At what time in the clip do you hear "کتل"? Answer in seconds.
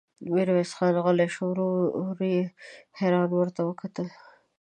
3.81-4.07